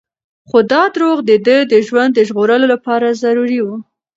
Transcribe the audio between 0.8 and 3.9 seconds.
دروغ د ده د ژوند د ژغورلو لپاره ضروري وو.